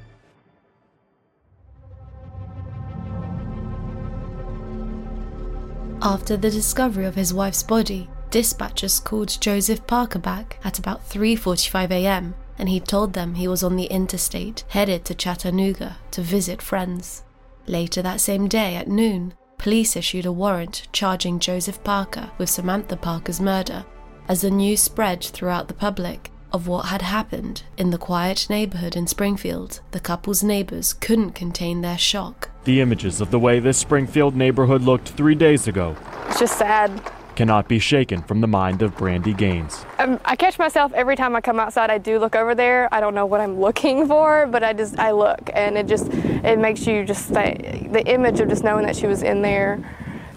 After 6.03 6.37
the 6.37 6.51
discovery 6.51 7.07
of 7.07 7.15
his 7.15 7.35
wife's 7.35 7.63
body, 7.63 8.09
dispatchers 8.31 9.03
called 9.03 9.41
Joseph 9.41 9.87
Parker 9.87 10.19
back 10.19 10.59
at 10.65 10.79
about 10.79 11.09
3:45 11.09 11.91
a.m. 11.91 12.35
and 12.59 12.69
he 12.69 12.81
told 12.81 13.13
them 13.13 13.35
he 13.35 13.49
was 13.49 13.63
on 13.63 13.77
the 13.77 13.87
interstate 13.87 14.65
headed 14.69 15.05
to 15.05 15.15
Chattanooga 15.15 15.97
to 16.11 16.23
visit 16.23 16.61
friends. 16.63 17.23
Later 17.67 18.03
that 18.03 18.21
same 18.21 18.49
day 18.49 18.77
at 18.77 18.89
noon, 18.89 19.35
police 19.59 19.97
issued 19.97 20.27
a 20.27 20.33
warrant 20.33 20.89
charging 20.93 21.39
Joseph 21.39 21.83
Parker 21.85 22.31
with 22.39 22.51
Samantha 22.51 22.97
Parker's 22.97 23.41
murder 23.41 23.85
as 24.29 24.43
the 24.43 24.51
news 24.51 24.81
spread 24.81 25.23
throughout 25.23 25.69
the 25.69 25.75
public 25.75 26.31
of 26.53 26.67
what 26.67 26.87
had 26.87 27.03
happened 27.03 27.63
in 27.77 27.91
the 27.91 27.99
quiet 27.99 28.47
neighborhood 28.49 28.97
in 28.97 29.07
Springfield. 29.07 29.81
The 29.91 30.01
couple's 30.01 30.43
neighbors 30.43 30.93
couldn't 30.95 31.33
contain 31.33 31.81
their 31.81 31.99
shock. 31.99 32.51
The 32.65 32.81
images 32.81 33.21
of 33.21 33.31
the 33.31 33.39
way 33.39 33.61
this 33.61 33.79
Springfield 33.79 34.35
neighborhood 34.35 34.83
looked 34.83 35.09
three 35.09 35.35
days 35.35 35.69
ago 35.69 35.97
It's 36.29 36.39
just 36.39 36.59
sad. 36.59 36.91
Cannot 37.39 37.69
be 37.69 37.79
shaken 37.79 38.21
from 38.21 38.41
the 38.41 38.49
mind 38.49 38.83
of 38.83 38.97
Brandy 38.97 39.33
Gaines. 39.33 39.87
Um, 40.01 40.19
I 40.25 40.35
catch 40.35 40.59
myself 40.59 40.93
every 40.93 41.15
time 41.15 41.37
I 41.37 41.41
come 41.41 41.61
outside. 41.61 41.89
I 41.89 41.99
do 41.99 42.19
look 42.19 42.35
over 42.35 42.53
there. 42.53 42.93
I 42.93 42.99
don't 42.99 43.15
know 43.15 43.27
what 43.27 43.41
I'm 43.41 43.61
looking 43.67 44.09
for, 44.09 44.49
but 44.49 44.65
I 44.65 44.73
just 44.73 44.99
I 44.99 45.13
look, 45.13 45.49
and 45.55 45.79
it 45.79 45.87
just 45.87 46.09
it 46.13 46.59
makes 46.59 46.85
you 46.85 47.05
just 47.05 47.29
stay, 47.29 47.89
the 47.93 48.05
image 48.09 48.41
of 48.41 48.49
just 48.49 48.65
knowing 48.65 48.87
that 48.87 48.97
she 48.97 49.07
was 49.07 49.23
in 49.23 49.43
there, 49.43 49.79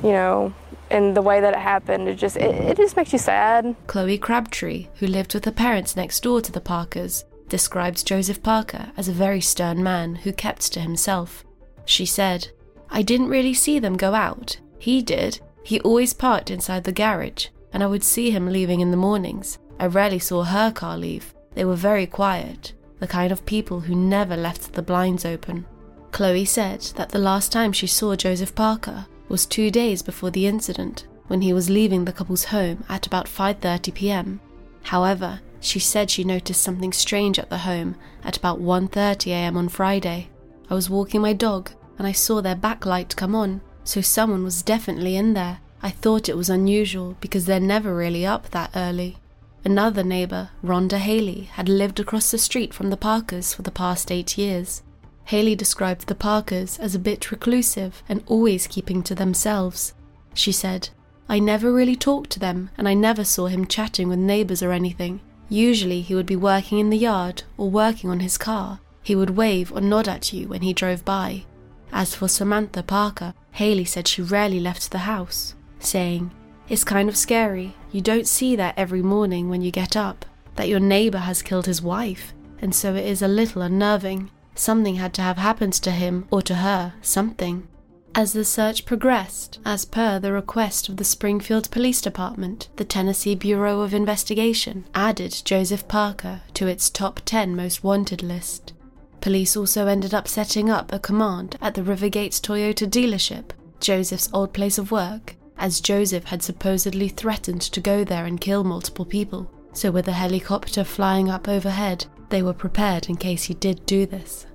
you 0.04 0.12
know, 0.12 0.54
and 0.92 1.18
the 1.18 1.24
way 1.24 1.42
that 1.42 1.56
it 1.56 1.60
happened. 1.60 2.08
It 2.08 2.18
just 2.18 2.38
it, 2.38 2.54
it 2.54 2.78
just 2.78 2.96
makes 2.96 3.12
you 3.12 3.18
sad. 3.18 3.76
Chloe 3.88 4.20
Crabtree, 4.20 4.90
who 4.98 5.08
lived 5.08 5.34
with 5.34 5.46
her 5.46 5.52
parents 5.52 5.96
next 5.96 6.22
door 6.22 6.40
to 6.40 6.52
the 6.52 6.62
Parkers, 6.62 7.26
describes 7.50 8.04
Joseph 8.04 8.44
Parker 8.44 8.92
as 8.96 9.08
a 9.08 9.24
very 9.24 9.42
stern 9.42 9.82
man 9.82 10.18
who 10.18 10.32
kept 10.32 10.72
to 10.74 10.80
himself. 10.80 11.46
She 11.84 12.06
said, 12.06 12.50
I 12.92 13.02
didn't 13.02 13.30
really 13.30 13.56
see 13.56 13.80
them 13.80 13.98
go 13.98 14.14
out. 14.14 14.60
He 14.78 15.02
did. 15.02 15.40
He 15.64 15.80
always 15.82 16.14
parked 16.14 16.50
inside 16.52 16.84
the 16.84 16.92
garage, 16.92 17.48
and 17.74 17.84
I 17.84 17.88
would 17.88 18.04
see 18.04 18.32
him 18.32 18.48
leaving 18.48 18.82
in 18.82 18.92
the 18.92 18.98
mornings. 18.98 19.58
I 19.80 19.86
rarely 19.86 20.20
saw 20.20 20.44
her 20.44 20.72
car 20.72 20.98
leave. 20.98 21.34
They 21.54 21.66
were 21.66 21.76
very 21.76 22.06
quiet, 22.06 22.74
the 23.00 23.08
kind 23.08 23.32
of 23.32 23.46
people 23.46 23.82
who 23.82 23.96
never 23.96 24.36
left 24.36 24.74
the 24.74 24.82
blinds 24.82 25.26
open. 25.26 25.66
Chloe 26.12 26.46
said 26.46 26.82
that 26.96 27.10
the 27.10 27.20
last 27.20 27.52
time 27.52 27.72
she 27.72 27.88
saw 27.88 28.16
Joseph 28.16 28.54
Parker 28.54 29.06
was 29.30 29.46
2 29.46 29.72
days 29.72 30.02
before 30.02 30.30
the 30.30 30.48
incident, 30.48 31.08
when 31.28 31.42
he 31.42 31.54
was 31.54 31.70
leaving 31.70 32.04
the 32.04 32.14
couple's 32.14 32.46
home 32.46 32.84
at 32.90 33.08
about 33.08 33.28
5:30 33.28 33.94
p.m. 33.94 34.42
However, 34.84 35.40
she 35.62 35.80
said 35.80 36.10
she 36.10 36.24
noticed 36.24 36.62
something 36.62 36.92
strange 36.92 37.40
at 37.40 37.50
the 37.50 37.60
home 37.60 37.96
at 38.24 38.36
about 38.36 38.60
1:30 38.60 39.28
a.m. 39.32 39.56
on 39.56 39.70
Friday. 39.70 40.30
I 40.70 40.74
was 40.74 40.90
walking 40.90 41.22
my 41.22 41.34
dog 41.34 41.72
and 41.98 42.08
I 42.08 42.12
saw 42.12 42.42
their 42.42 42.56
backlight 42.56 43.16
come 43.16 43.36
on, 43.36 43.62
so 43.84 44.02
someone 44.02 44.44
was 44.44 44.62
definitely 44.62 45.16
in 45.16 45.34
there. 45.34 45.60
I 45.84 45.90
thought 45.90 46.30
it 46.30 46.38
was 46.38 46.50
unusual 46.50 47.18
because 47.22 47.46
they're 47.46 47.60
never 47.60 47.96
really 47.96 48.26
up 48.26 48.52
that 48.52 48.72
early. 48.76 49.18
Another 49.64 50.04
neighbor, 50.04 50.50
Rhonda 50.64 50.98
Haley, 50.98 51.50
had 51.54 51.70
lived 51.70 52.00
across 52.00 52.32
the 52.32 52.38
street 52.38 52.74
from 52.74 52.90
the 52.90 52.98
Parkers 52.98 53.54
for 53.54 53.62
the 53.62 53.72
past 53.72 54.12
eight 54.12 54.38
years. 54.38 54.82
Haley 55.26 55.56
described 55.56 56.08
the 56.08 56.16
Parkers 56.16 56.80
as 56.80 56.96
a 56.96 57.00
bit 57.00 57.32
reclusive 57.32 58.02
and 58.10 58.24
always 58.26 58.68
keeping 58.68 59.04
to 59.04 59.16
themselves. 59.16 59.94
She 60.34 60.52
said, 60.52 60.90
I 61.30 61.40
never 61.40 61.72
really 61.72 61.96
talked 61.96 62.32
to 62.32 62.40
them 62.40 62.72
and 62.78 62.88
I 62.88 62.94
never 62.94 63.24
saw 63.24 63.46
him 63.46 63.68
chatting 63.68 64.10
with 64.10 64.20
neighbors 64.20 64.64
or 64.64 64.72
anything. 64.72 65.22
Usually 65.48 66.02
he 66.02 66.16
would 66.16 66.26
be 66.26 66.36
working 66.36 66.80
in 66.80 66.90
the 66.90 66.98
yard 66.98 67.44
or 67.58 67.70
working 67.70 68.10
on 68.10 68.22
his 68.22 68.38
car. 68.38 68.80
He 69.04 69.16
would 69.16 69.32
wave 69.32 69.72
or 69.72 69.82
nod 69.82 70.08
at 70.08 70.34
you 70.34 70.48
when 70.48 70.62
he 70.62 70.74
drove 70.74 71.06
by. 71.06 71.46
As 71.92 72.16
for 72.16 72.28
Samantha 72.28 72.84
Parker, 72.84 73.34
Haley 73.52 73.86
said 73.86 74.08
she 74.08 74.22
rarely 74.22 74.60
left 74.60 74.92
the 74.92 75.00
house, 75.00 75.56
saying, 75.80 76.32
It's 76.70 76.84
kind 76.84 77.10
of 77.10 77.18
scary. 77.18 77.76
You 77.92 78.02
don't 78.02 78.28
see 78.28 78.56
that 78.56 78.76
every 78.78 79.02
morning 79.02 79.50
when 79.50 79.62
you 79.62 79.72
get 79.72 79.96
up, 79.98 80.26
that 80.56 80.70
your 80.70 80.80
neighbor 80.80 81.20
has 81.20 81.42
killed 81.42 81.66
his 81.66 81.82
wife, 81.82 82.34
and 82.60 82.74
so 82.74 82.96
it 82.96 83.06
is 83.06 83.22
a 83.22 83.28
little 83.28 83.62
unnerving. 83.62 84.32
Something 84.56 84.96
had 84.96 85.14
to 85.16 85.22
have 85.22 85.38
happened 85.38 85.74
to 85.74 85.92
him 85.92 86.28
or 86.32 86.42
to 86.44 86.56
her, 86.56 86.94
something. 87.02 87.68
As 88.14 88.34
the 88.34 88.44
search 88.44 88.86
progressed, 88.86 89.60
as 89.64 89.86
per 89.86 90.20
the 90.20 90.34
request 90.34 90.90
of 90.90 90.98
the 90.98 91.06
Springfield 91.06 91.72
Police 91.72 92.02
Department, 92.02 92.68
the 92.76 92.84
Tennessee 92.84 93.36
Bureau 93.36 93.82
of 93.82 93.94
Investigation 93.94 94.84
added 94.94 95.42
Joseph 95.46 95.88
Parker 95.88 96.42
to 96.56 96.68
its 96.68 96.90
top 96.90 97.22
10 97.24 97.56
most 97.56 97.86
wanted 97.86 98.22
list. 98.22 98.74
Police 99.22 99.56
also 99.56 99.86
ended 99.86 100.16
up 100.16 100.28
setting 100.28 100.70
up 100.70 100.92
a 100.92 101.00
command 101.00 101.56
at 101.62 101.76
the 101.76 101.84
Rivergates 101.84 102.42
Toyota 102.42 102.88
dealership, 102.90 103.52
Joseph's 103.80 104.30
old 104.34 104.52
place 104.52 104.80
of 104.80 104.92
work, 104.92 105.36
as 105.58 105.80
Joseph 105.80 106.26
had 106.26 106.42
supposedly 106.42 107.08
threatened 107.08 107.62
to 107.62 107.80
go 107.80 108.04
there 108.04 108.26
and 108.26 108.42
kill 108.42 108.64
multiple 108.64 109.06
people. 109.06 109.50
So, 109.74 109.92
with 109.92 110.08
a 110.08 110.12
helicopter 110.12 110.84
flying 110.84 111.30
up 111.30 111.48
overhead, 111.48 112.06
they 112.30 112.42
were 112.42 112.54
prepared 112.54 113.10
in 113.10 113.16
case 113.16 113.44
he 113.44 113.54
did 113.54 113.86
do 113.86 114.06
this. 114.08 114.48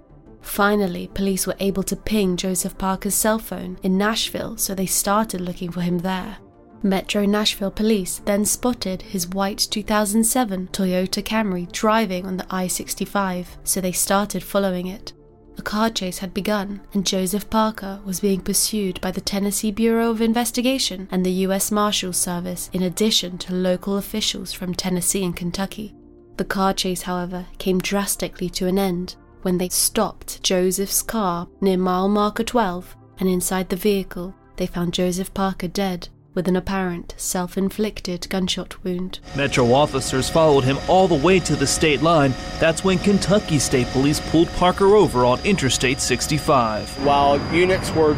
Finally, 0.42 1.10
police 1.14 1.46
were 1.46 1.56
able 1.60 1.82
to 1.84 1.96
ping 1.96 2.36
Joseph 2.36 2.76
Parker's 2.76 3.14
cell 3.14 3.38
phone 3.38 3.78
in 3.82 3.96
Nashville, 3.96 4.56
so 4.56 4.74
they 4.74 4.86
started 4.86 5.40
looking 5.40 5.70
for 5.70 5.80
him 5.80 5.98
there. 5.98 6.38
Metro 6.82 7.24
Nashville 7.24 7.70
police 7.70 8.20
then 8.24 8.44
spotted 8.44 9.02
his 9.02 9.28
white 9.28 9.66
2007 9.70 10.68
Toyota 10.68 11.22
Camry 11.22 11.70
driving 11.72 12.26
on 12.26 12.36
the 12.36 12.46
I 12.50 12.66
65, 12.66 13.58
so 13.64 13.80
they 13.80 13.92
started 13.92 14.42
following 14.42 14.86
it. 14.86 15.12
A 15.58 15.62
car 15.62 15.88
chase 15.88 16.18
had 16.18 16.34
begun, 16.34 16.82
and 16.92 17.06
Joseph 17.06 17.48
Parker 17.48 18.00
was 18.04 18.20
being 18.20 18.40
pursued 18.40 19.00
by 19.00 19.10
the 19.10 19.22
Tennessee 19.22 19.70
Bureau 19.70 20.10
of 20.10 20.20
Investigation 20.20 21.08
and 21.10 21.24
the 21.24 21.32
U.S. 21.46 21.72
Marshals 21.72 22.18
Service, 22.18 22.68
in 22.72 22.82
addition 22.82 23.38
to 23.38 23.54
local 23.54 23.96
officials 23.96 24.52
from 24.52 24.74
Tennessee 24.74 25.24
and 25.24 25.34
Kentucky. 25.34 25.94
The 26.36 26.44
car 26.44 26.74
chase, 26.74 27.02
however, 27.02 27.46
came 27.58 27.78
drastically 27.78 28.50
to 28.50 28.66
an 28.66 28.78
end 28.78 29.16
when 29.42 29.56
they 29.56 29.70
stopped 29.70 30.42
Joseph's 30.42 31.02
car 31.02 31.48
near 31.60 31.78
mile 31.78 32.08
marker 32.08 32.44
12, 32.44 32.94
and 33.18 33.28
inside 33.28 33.70
the 33.70 33.76
vehicle, 33.76 34.34
they 34.56 34.66
found 34.66 34.92
Joseph 34.92 35.32
Parker 35.32 35.68
dead 35.68 36.08
with 36.36 36.46
an 36.46 36.54
apparent 36.54 37.14
self 37.16 37.58
inflicted 37.58 38.28
gunshot 38.28 38.84
wound. 38.84 39.18
Metro 39.34 39.72
officers 39.72 40.30
followed 40.30 40.62
him 40.62 40.78
all 40.86 41.08
the 41.08 41.14
way 41.16 41.40
to 41.40 41.56
the 41.56 41.66
state 41.66 42.02
line. 42.02 42.32
That's 42.60 42.84
when 42.84 42.98
Kentucky 42.98 43.58
State 43.58 43.88
Police 43.88 44.20
pulled 44.30 44.48
Parker 44.50 44.94
over 44.94 45.24
on 45.24 45.40
Interstate 45.44 45.98
65. 45.98 47.04
While 47.04 47.40
units 47.52 47.90
were 47.92 48.14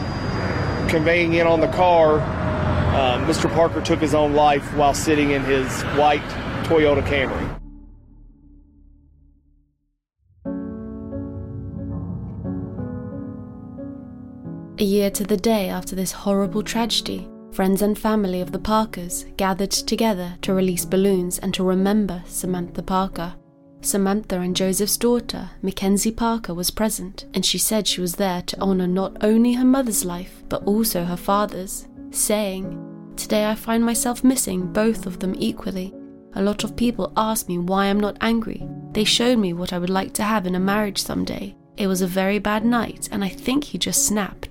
conveying 0.91 1.35
in 1.35 1.47
on 1.47 1.61
the 1.61 1.69
car, 1.69 2.19
uh, 2.19 3.25
Mr. 3.25 3.49
Parker 3.55 3.81
took 3.81 4.01
his 4.01 4.15
own 4.15 4.35
life 4.35 4.75
while 4.75 4.93
sitting 4.93 5.31
in 5.31 5.45
his 5.45 5.83
white 5.97 6.23
Toyota 6.65 7.03
Camry. 7.03 7.55
A 14.81 14.85
year 14.85 15.11
to 15.11 15.25
the 15.25 15.37
day 15.37 15.69
after 15.69 15.97
this 15.97 16.13
horrible 16.13 16.63
tragedy, 16.63 17.29
friends 17.53 17.83
and 17.83 17.99
family 17.99 18.41
of 18.41 18.53
the 18.53 18.59
Parkers 18.59 19.25
gathered 19.37 19.71
together 19.71 20.35
to 20.43 20.55
release 20.55 20.85
balloons 20.85 21.39
and 21.39 21.53
to 21.55 21.65
remember 21.65 22.23
Samantha 22.27 22.83
Parker. 22.83 23.35
Samantha 23.81 24.41
and 24.41 24.57
Joseph's 24.57 24.97
daughter, 24.97 25.51
Mackenzie 25.63 26.11
Parker, 26.11 26.53
was 26.53 26.71
present, 26.71 27.27
and 27.35 27.45
she 27.45 27.59
said 27.59 27.87
she 27.87 28.01
was 28.01 28.17
there 28.17 28.43
to 28.43 28.61
honor 28.61 28.87
not 28.87 29.17
only 29.23 29.53
her 29.55 29.65
mother's 29.65 30.05
life, 30.05 30.43
but 30.49 30.65
also 30.65 31.05
her 31.05 31.17
father's, 31.17 31.87
saying, 32.11 32.85
Today 33.17 33.47
I 33.47 33.55
find 33.55 33.85
myself 33.85 34.25
missing 34.25 34.73
both 34.73 35.07
of 35.07 35.19
them 35.19 35.35
equally. 35.39 35.95
A 36.35 36.43
lot 36.43 36.65
of 36.65 36.77
people 36.77 37.13
ask 37.17 37.49
me 37.49 37.59
why 37.59 37.87
I'm 37.87 38.01
not 38.01 38.17
angry. 38.21 38.69
They 38.93 39.05
showed 39.05 39.39
me 39.39 39.53
what 39.53 39.73
I 39.73 39.79
would 39.79 39.91
like 39.91 40.13
to 40.15 40.23
have 40.23 40.47
in 40.47 40.55
a 40.55 40.61
marriage 40.61 41.03
someday. 41.03 41.57
It 41.77 41.87
was 41.87 42.03
a 42.03 42.07
very 42.07 42.39
bad 42.39 42.65
night, 42.65 43.09
and 43.13 43.25
I 43.25 43.29
think 43.29 43.65
he 43.65 43.79
just 43.79 44.07
snapped. 44.07 44.48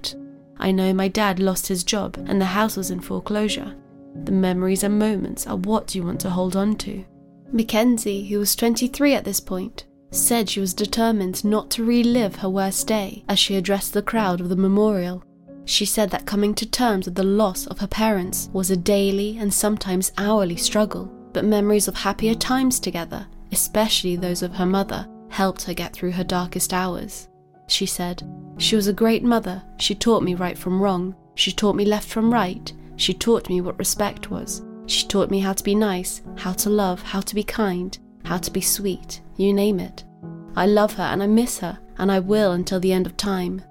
I 0.59 0.71
know 0.71 0.93
my 0.93 1.07
dad 1.07 1.39
lost 1.39 1.67
his 1.67 1.83
job 1.83 2.17
and 2.27 2.41
the 2.41 2.45
house 2.45 2.77
was 2.77 2.91
in 2.91 2.99
foreclosure. 2.99 3.75
The 4.23 4.31
memories 4.31 4.83
and 4.83 4.97
moments 4.97 5.45
are 5.47 5.55
what 5.55 5.93
you 5.95 6.03
want 6.03 6.19
to 6.21 6.29
hold 6.29 6.55
on 6.55 6.75
to. 6.77 7.05
Mackenzie, 7.51 8.27
who 8.27 8.39
was 8.39 8.55
23 8.55 9.13
at 9.13 9.23
this 9.23 9.39
point, 9.39 9.85
said 10.11 10.49
she 10.49 10.59
was 10.59 10.73
determined 10.73 11.43
not 11.43 11.69
to 11.71 11.83
relive 11.83 12.37
her 12.37 12.49
worst 12.49 12.87
day 12.87 13.23
as 13.27 13.39
she 13.39 13.55
addressed 13.55 13.93
the 13.93 14.01
crowd 14.01 14.41
of 14.41 14.49
the 14.49 14.55
memorial. 14.55 15.23
She 15.65 15.85
said 15.85 16.09
that 16.11 16.25
coming 16.25 16.53
to 16.55 16.65
terms 16.65 17.05
with 17.05 17.15
the 17.15 17.23
loss 17.23 17.67
of 17.67 17.79
her 17.79 17.87
parents 17.87 18.49
was 18.53 18.71
a 18.71 18.77
daily 18.77 19.37
and 19.37 19.53
sometimes 19.53 20.13
hourly 20.17 20.55
struggle, 20.55 21.11
but 21.33 21.45
memories 21.45 21.87
of 21.87 21.95
happier 21.95 22.35
times 22.35 22.79
together, 22.79 23.27
especially 23.51 24.15
those 24.15 24.41
of 24.41 24.55
her 24.55 24.65
mother, 24.65 25.07
helped 25.29 25.63
her 25.63 25.73
get 25.73 25.93
through 25.93 26.11
her 26.11 26.23
darkest 26.23 26.73
hours. 26.73 27.27
She 27.67 27.85
said, 27.85 28.23
She 28.57 28.75
was 28.75 28.87
a 28.87 28.93
great 28.93 29.23
mother. 29.23 29.61
She 29.77 29.95
taught 29.95 30.23
me 30.23 30.35
right 30.35 30.57
from 30.57 30.81
wrong. 30.81 31.15
She 31.35 31.51
taught 31.51 31.75
me 31.75 31.85
left 31.85 32.09
from 32.09 32.33
right. 32.33 32.71
She 32.95 33.13
taught 33.13 33.49
me 33.49 33.61
what 33.61 33.77
respect 33.77 34.31
was. 34.31 34.63
She 34.87 35.05
taught 35.05 35.29
me 35.29 35.39
how 35.39 35.53
to 35.53 35.63
be 35.63 35.75
nice, 35.75 36.21
how 36.37 36.53
to 36.53 36.69
love, 36.69 37.01
how 37.01 37.19
to 37.21 37.35
be 37.35 37.43
kind, 37.43 37.97
how 38.23 38.37
to 38.37 38.51
be 38.51 38.61
sweet, 38.61 39.21
you 39.35 39.53
name 39.53 39.79
it. 39.79 40.03
I 40.55 40.65
love 40.65 40.93
her 40.93 41.03
and 41.03 41.21
I 41.21 41.27
miss 41.27 41.59
her, 41.59 41.77
and 41.97 42.11
I 42.11 42.19
will 42.19 42.53
until 42.53 42.79
the 42.79 42.93
end 42.93 43.05
of 43.05 43.15
time. 43.17 43.61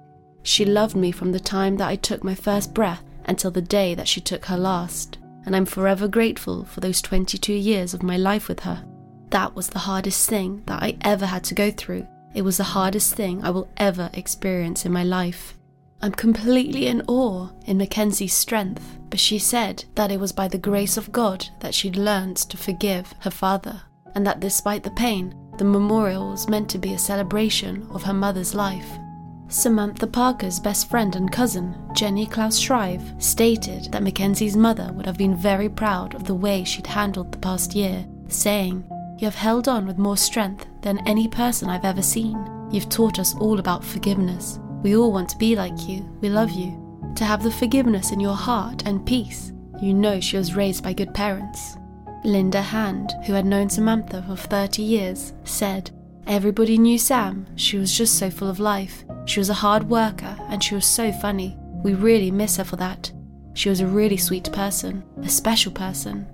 She 0.43 0.63
loved 0.63 0.95
me 0.95 1.11
from 1.11 1.33
the 1.33 1.39
time 1.39 1.75
that 1.77 1.89
I 1.89 1.97
took 1.97 2.23
my 2.23 2.35
first 2.35 2.73
breath 2.73 3.03
until 3.25 3.51
the 3.51 3.61
day 3.61 3.93
that 3.95 4.07
she 4.07 4.21
took 4.21 4.45
her 4.45 4.57
last, 4.57 5.17
and 5.45 5.55
I'm 5.55 5.65
forever 5.65 6.07
grateful 6.07 6.63
for 6.63 6.79
those 6.79 7.01
22 7.01 7.51
years 7.51 7.93
of 7.93 8.03
my 8.03 8.15
life 8.15 8.47
with 8.47 8.61
her. 8.61 8.85
That 9.31 9.55
was 9.55 9.67
the 9.67 9.79
hardest 9.79 10.29
thing 10.29 10.63
that 10.67 10.81
I 10.81 10.97
ever 11.01 11.25
had 11.25 11.43
to 11.45 11.55
go 11.55 11.71
through. 11.71 12.07
It 12.37 12.43
was 12.43 12.57
the 12.57 12.75
hardest 12.75 13.15
thing 13.15 13.43
I 13.43 13.49
will 13.49 13.67
ever 13.77 14.11
experience 14.13 14.85
in 14.85 14.91
my 14.91 15.03
life. 15.03 15.57
I'm 16.03 16.11
completely 16.11 16.85
in 16.85 17.01
awe 17.07 17.49
in 17.65 17.79
Mackenzie's 17.79 18.35
strength, 18.35 18.99
but 19.09 19.19
she 19.19 19.39
said 19.39 19.85
that 19.95 20.11
it 20.11 20.19
was 20.19 20.31
by 20.33 20.47
the 20.47 20.59
grace 20.59 20.97
of 20.97 21.11
God 21.11 21.47
that 21.61 21.73
she'd 21.73 21.95
learned 21.95 22.37
to 22.37 22.55
forgive 22.55 23.11
her 23.21 23.31
father, 23.31 23.81
and 24.13 24.27
that 24.27 24.39
despite 24.39 24.83
the 24.83 24.91
pain, 24.91 25.33
the 25.57 25.63
memorial 25.63 26.29
was 26.29 26.47
meant 26.47 26.69
to 26.69 26.77
be 26.77 26.93
a 26.93 26.99
celebration 26.99 27.87
of 27.89 28.03
her 28.03 28.13
mother's 28.13 28.53
life. 28.53 28.99
Samantha 29.47 30.05
Parker's 30.05 30.59
best 30.59 30.91
friend 30.91 31.15
and 31.15 31.31
cousin, 31.31 31.75
Jenny 31.95 32.27
Klaus 32.27 32.59
Shrive, 32.59 33.15
stated 33.17 33.91
that 33.91 34.03
Mackenzie's 34.03 34.55
mother 34.55 34.93
would 34.93 35.07
have 35.07 35.17
been 35.17 35.35
very 35.35 35.69
proud 35.69 36.13
of 36.13 36.25
the 36.25 36.35
way 36.35 36.63
she'd 36.63 36.85
handled 36.85 37.31
the 37.31 37.39
past 37.39 37.73
year, 37.73 38.05
saying, 38.27 38.87
You 39.17 39.25
have 39.25 39.35
held 39.35 39.67
on 39.67 39.87
with 39.87 39.97
more 39.97 40.15
strength 40.15 40.67
than 40.81 41.05
any 41.07 41.27
person 41.27 41.69
I've 41.69 41.85
ever 41.85 42.03
seen. 42.03 42.37
You've 42.71 42.89
taught 42.89 43.17
us 43.17 43.33
all 43.35 43.57
about 43.57 43.83
forgiveness. 43.83 44.59
We 44.83 44.95
all 44.95 45.11
want 45.11 45.29
to 45.29 45.37
be 45.37 45.55
like 45.55 45.87
you. 45.87 46.03
We 46.21 46.29
love 46.29 46.51
you. 46.51 47.11
To 47.15 47.25
have 47.25 47.41
the 47.41 47.49
forgiveness 47.49 48.11
in 48.11 48.19
your 48.19 48.35
heart 48.35 48.83
and 48.85 49.05
peace. 49.05 49.53
You 49.81 49.95
know 49.95 50.19
she 50.19 50.37
was 50.37 50.55
raised 50.55 50.83
by 50.83 50.93
good 50.93 51.15
parents. 51.15 51.77
Linda 52.23 52.61
Hand, 52.61 53.11
who 53.25 53.33
had 53.33 53.45
known 53.45 53.69
Samantha 53.69 54.23
for 54.27 54.35
30 54.35 54.83
years, 54.83 55.33
said, 55.45 55.89
Everybody 56.27 56.77
knew 56.77 56.99
Sam. 56.99 57.47
She 57.55 57.77
was 57.77 57.97
just 57.97 58.19
so 58.19 58.29
full 58.29 58.49
of 58.49 58.59
life. 58.59 59.03
She 59.25 59.39
was 59.39 59.49
a 59.49 59.55
hard 59.55 59.89
worker 59.89 60.37
and 60.49 60.63
she 60.63 60.75
was 60.75 60.85
so 60.85 61.11
funny. 61.11 61.57
We 61.83 61.95
really 61.95 62.29
miss 62.29 62.57
her 62.57 62.63
for 62.63 62.75
that. 62.75 63.11
She 63.55 63.69
was 63.69 63.79
a 63.79 63.87
really 63.87 64.17
sweet 64.17 64.51
person, 64.51 65.03
a 65.23 65.29
special 65.29 65.71
person. 65.71 66.27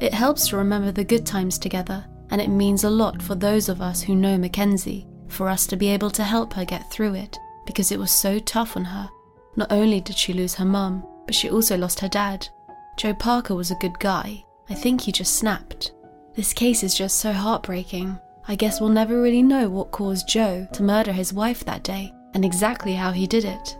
It 0.00 0.14
helps 0.14 0.48
to 0.48 0.56
remember 0.56 0.92
the 0.92 1.04
good 1.04 1.26
times 1.26 1.58
together, 1.58 2.06
and 2.30 2.40
it 2.40 2.48
means 2.48 2.84
a 2.84 2.90
lot 2.90 3.22
for 3.22 3.34
those 3.34 3.68
of 3.68 3.80
us 3.80 4.02
who 4.02 4.14
know 4.14 4.38
Mackenzie, 4.38 5.06
for 5.28 5.48
us 5.48 5.66
to 5.68 5.76
be 5.76 5.88
able 5.88 6.10
to 6.10 6.24
help 6.24 6.52
her 6.54 6.64
get 6.64 6.90
through 6.90 7.14
it, 7.14 7.38
because 7.66 7.92
it 7.92 7.98
was 7.98 8.10
so 8.10 8.38
tough 8.38 8.76
on 8.76 8.84
her. 8.84 9.08
Not 9.56 9.72
only 9.72 10.00
did 10.00 10.16
she 10.16 10.32
lose 10.32 10.54
her 10.54 10.64
mum, 10.64 11.04
but 11.26 11.34
she 11.34 11.50
also 11.50 11.76
lost 11.76 12.00
her 12.00 12.08
dad. 12.08 12.48
Joe 12.96 13.14
Parker 13.14 13.54
was 13.54 13.70
a 13.70 13.76
good 13.76 13.98
guy. 13.98 14.44
I 14.68 14.74
think 14.74 15.00
he 15.00 15.12
just 15.12 15.36
snapped. 15.36 15.92
This 16.34 16.52
case 16.52 16.82
is 16.82 16.94
just 16.94 17.18
so 17.18 17.32
heartbreaking. 17.32 18.18
I 18.46 18.54
guess 18.54 18.80
we'll 18.80 18.90
never 18.90 19.20
really 19.20 19.42
know 19.42 19.68
what 19.68 19.90
caused 19.90 20.28
Joe 20.28 20.66
to 20.72 20.82
murder 20.82 21.12
his 21.12 21.32
wife 21.32 21.64
that 21.64 21.82
day 21.82 22.12
and 22.34 22.44
exactly 22.44 22.94
how 22.94 23.10
he 23.12 23.26
did 23.26 23.44
it. 23.44 23.76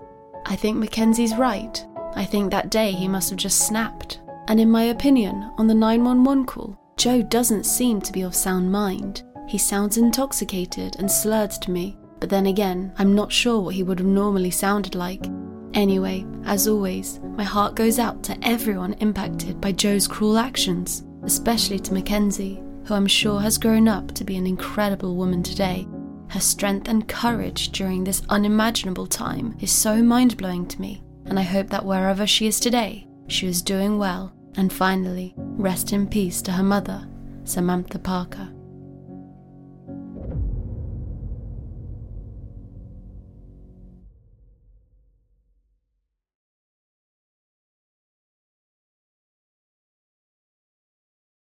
I 0.46 0.56
think 0.56 0.76
Mackenzie's 0.76 1.36
right. 1.36 1.84
I 2.14 2.24
think 2.24 2.50
that 2.50 2.70
day 2.70 2.92
he 2.92 3.08
must 3.08 3.30
have 3.30 3.38
just 3.38 3.66
snapped. 3.66 4.20
And 4.48 4.58
in 4.58 4.70
my 4.70 4.84
opinion, 4.84 5.52
on 5.58 5.66
the 5.66 5.74
911 5.74 6.46
call, 6.46 6.79
Joe 7.00 7.22
doesn't 7.22 7.64
seem 7.64 8.02
to 8.02 8.12
be 8.12 8.20
of 8.20 8.34
sound 8.34 8.70
mind. 8.70 9.22
He 9.48 9.56
sounds 9.56 9.96
intoxicated 9.96 10.96
and 10.98 11.10
slurred 11.10 11.50
to 11.52 11.70
me, 11.70 11.96
but 12.18 12.28
then 12.28 12.44
again, 12.44 12.92
I'm 12.98 13.14
not 13.14 13.32
sure 13.32 13.58
what 13.58 13.74
he 13.74 13.82
would 13.82 13.98
have 14.00 14.06
normally 14.06 14.50
sounded 14.50 14.94
like. 14.94 15.24
Anyway, 15.72 16.26
as 16.44 16.68
always, 16.68 17.18
my 17.22 17.42
heart 17.42 17.74
goes 17.74 17.98
out 17.98 18.22
to 18.24 18.38
everyone 18.46 18.92
impacted 19.00 19.62
by 19.62 19.72
Joe's 19.72 20.06
cruel 20.06 20.36
actions, 20.36 21.02
especially 21.22 21.78
to 21.78 21.94
Mackenzie, 21.94 22.62
who 22.84 22.92
I'm 22.92 23.06
sure 23.06 23.40
has 23.40 23.56
grown 23.56 23.88
up 23.88 24.12
to 24.12 24.22
be 24.22 24.36
an 24.36 24.46
incredible 24.46 25.16
woman 25.16 25.42
today. 25.42 25.88
Her 26.28 26.40
strength 26.40 26.86
and 26.86 27.08
courage 27.08 27.70
during 27.70 28.04
this 28.04 28.20
unimaginable 28.28 29.06
time 29.06 29.56
is 29.58 29.72
so 29.72 30.02
mind 30.02 30.36
blowing 30.36 30.66
to 30.66 30.78
me, 30.78 31.02
and 31.24 31.38
I 31.38 31.44
hope 31.44 31.70
that 31.70 31.86
wherever 31.86 32.26
she 32.26 32.46
is 32.46 32.60
today, 32.60 33.08
she 33.26 33.46
is 33.46 33.62
doing 33.62 33.96
well. 33.96 34.34
And 34.56 34.72
finally, 34.72 35.32
rest 35.56 35.92
in 35.92 36.06
peace 36.06 36.42
to 36.42 36.52
her 36.52 36.62
mother, 36.62 37.06
Samantha 37.44 37.98
Parker. 37.98 38.48